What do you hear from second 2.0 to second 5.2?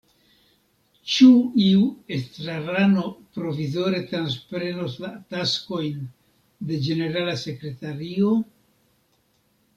estrarano provizore transprenos la